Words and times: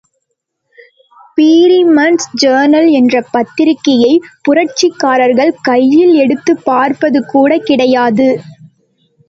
Freeman's 1.37 2.25
Journal 2.41 2.89
என்ற 2.91 3.21
பத்திரிகையை 3.31 4.11
புரட்சிக்காரர்கள் 4.49 5.53
கையில் 5.61 6.13
எடுத்துப் 6.15 6.65
பார்ப்பது 6.65 7.21
கூடக்கிடையாது. 7.33 8.29